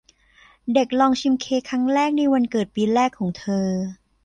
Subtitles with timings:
[0.73, 3.67] เด็กลองชิมเค้กครั้งแรกในวันเกิดปีแรกของเธอ